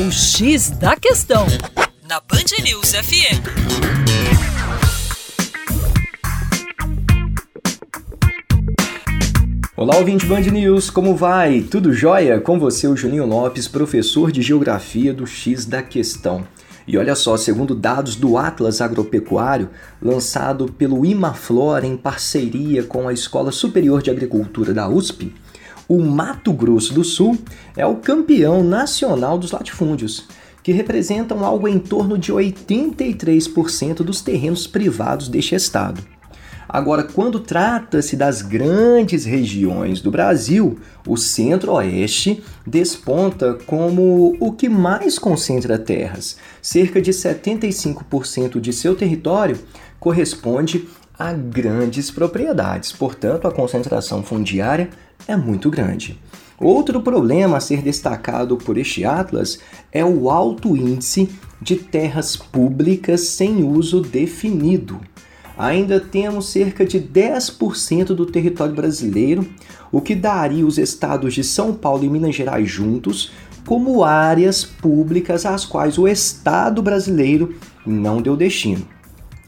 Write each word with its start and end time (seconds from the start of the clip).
O 0.00 0.12
X 0.12 0.70
da 0.70 0.94
Questão, 0.94 1.44
na 2.08 2.20
Band 2.20 2.62
News 2.62 2.92
FM. 2.92 3.42
Olá, 9.76 9.96
ouvinte 9.96 10.24
Band 10.24 10.42
News, 10.42 10.88
como 10.88 11.16
vai? 11.16 11.62
Tudo 11.62 11.92
jóia? 11.92 12.40
Com 12.40 12.60
você, 12.60 12.86
o 12.86 12.96
Juninho 12.96 13.26
Lopes, 13.26 13.66
professor 13.66 14.30
de 14.30 14.40
Geografia 14.40 15.12
do 15.12 15.26
X 15.26 15.66
da 15.66 15.82
Questão. 15.82 16.46
E 16.86 16.96
olha 16.96 17.16
só, 17.16 17.36
segundo 17.36 17.74
dados 17.74 18.14
do 18.14 18.38
Atlas 18.38 18.80
Agropecuário, 18.80 19.68
lançado 20.00 20.72
pelo 20.72 21.04
Imaflora 21.04 21.84
em 21.84 21.96
parceria 21.96 22.84
com 22.84 23.08
a 23.08 23.12
Escola 23.12 23.50
Superior 23.50 24.00
de 24.00 24.12
Agricultura 24.12 24.72
da 24.72 24.88
USP, 24.88 25.34
o 25.88 25.98
Mato 26.02 26.52
Grosso 26.52 26.92
do 26.92 27.02
Sul 27.02 27.38
é 27.74 27.86
o 27.86 27.96
campeão 27.96 28.62
nacional 28.62 29.38
dos 29.38 29.52
latifúndios, 29.52 30.26
que 30.62 30.70
representam 30.70 31.44
algo 31.44 31.66
em 31.66 31.78
torno 31.78 32.18
de 32.18 32.30
83% 32.30 34.02
dos 34.02 34.20
terrenos 34.20 34.66
privados 34.66 35.28
deste 35.28 35.54
estado. 35.54 36.02
Agora, 36.68 37.02
quando 37.02 37.40
trata-se 37.40 38.14
das 38.14 38.42
grandes 38.42 39.24
regiões 39.24 40.02
do 40.02 40.10
Brasil, 40.10 40.78
o 41.06 41.16
Centro-Oeste 41.16 42.44
desponta 42.66 43.54
como 43.64 44.36
o 44.38 44.52
que 44.52 44.68
mais 44.68 45.18
concentra 45.18 45.78
terras. 45.78 46.36
Cerca 46.60 47.00
de 47.00 47.10
75% 47.10 48.60
de 48.60 48.74
seu 48.74 48.94
território 48.94 49.58
corresponde 49.98 50.86
a 51.18 51.32
grandes 51.32 52.10
propriedades, 52.10 52.92
portanto, 52.92 53.48
a 53.48 53.52
concentração 53.52 54.22
fundiária 54.22 54.88
é 55.26 55.36
muito 55.36 55.68
grande. 55.68 56.18
Outro 56.60 57.00
problema 57.00 57.56
a 57.56 57.60
ser 57.60 57.82
destacado 57.82 58.56
por 58.56 58.78
este 58.78 59.04
atlas 59.04 59.58
é 59.92 60.04
o 60.04 60.30
alto 60.30 60.76
índice 60.76 61.28
de 61.60 61.76
terras 61.76 62.36
públicas 62.36 63.22
sem 63.22 63.64
uso 63.64 64.00
definido. 64.00 65.00
Ainda 65.56 65.98
temos 65.98 66.50
cerca 66.50 66.84
de 66.84 67.00
10% 67.00 68.06
do 68.06 68.26
território 68.26 68.74
brasileiro, 68.74 69.48
o 69.90 70.00
que 70.00 70.14
daria 70.14 70.64
os 70.64 70.78
estados 70.78 71.34
de 71.34 71.42
São 71.42 71.74
Paulo 71.74 72.04
e 72.04 72.08
Minas 72.08 72.36
Gerais 72.36 72.70
juntos 72.70 73.32
como 73.66 74.04
áreas 74.04 74.64
públicas 74.64 75.44
às 75.44 75.64
quais 75.64 75.98
o 75.98 76.06
Estado 76.06 76.80
brasileiro 76.80 77.56
não 77.84 78.22
deu 78.22 78.36
destino. 78.36 78.86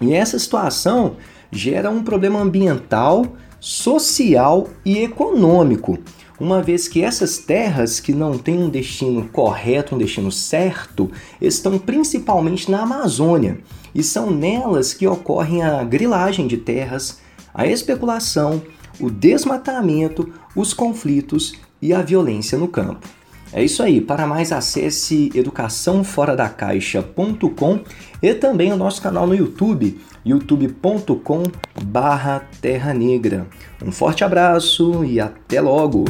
E 0.00 0.12
essa 0.12 0.38
situação 0.38 1.16
gera 1.50 1.90
um 1.90 2.02
problema 2.02 2.40
ambiental, 2.40 3.26
social 3.58 4.68
e 4.84 4.98
econômico, 4.98 5.98
uma 6.40 6.62
vez 6.62 6.88
que 6.88 7.02
essas 7.02 7.36
terras 7.36 8.00
que 8.00 8.14
não 8.14 8.38
têm 8.38 8.62
um 8.62 8.70
destino 8.70 9.28
correto, 9.28 9.94
um 9.94 9.98
destino 9.98 10.32
certo, 10.32 11.10
estão 11.38 11.78
principalmente 11.78 12.70
na 12.70 12.80
Amazônia 12.80 13.58
e 13.94 14.02
são 14.02 14.30
nelas 14.30 14.94
que 14.94 15.06
ocorrem 15.06 15.62
a 15.62 15.84
grilagem 15.84 16.46
de 16.46 16.56
terras, 16.56 17.20
a 17.52 17.66
especulação, 17.66 18.62
o 18.98 19.10
desmatamento, 19.10 20.32
os 20.56 20.72
conflitos 20.72 21.54
e 21.82 21.92
a 21.92 22.00
violência 22.00 22.56
no 22.56 22.68
campo. 22.68 23.06
É 23.52 23.64
isso 23.64 23.82
aí. 23.82 24.00
Para 24.00 24.26
mais, 24.26 24.52
acesse 24.52 25.30
educaçãoforadacaixa.com 25.34 27.80
e 28.22 28.34
também 28.34 28.72
o 28.72 28.76
nosso 28.76 29.02
canal 29.02 29.26
no 29.26 29.34
YouTube, 29.34 30.00
youtube.com/terra 30.24 32.94
negra. 32.94 33.48
Um 33.84 33.90
forte 33.90 34.22
abraço 34.22 35.04
e 35.04 35.18
até 35.18 35.60
logo. 35.60 36.04